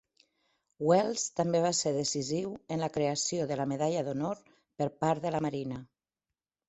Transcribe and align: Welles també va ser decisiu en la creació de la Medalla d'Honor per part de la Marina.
Welles 0.91 1.25
també 1.39 1.59
va 1.65 1.73
ser 1.81 1.91
decisiu 1.97 2.55
en 2.77 2.81
la 2.85 2.89
creació 2.95 3.45
de 3.53 3.59
la 3.63 3.69
Medalla 3.75 4.03
d'Honor 4.09 4.43
per 4.83 4.89
part 5.05 5.27
de 5.27 5.35
la 5.37 5.43
Marina. 5.49 5.79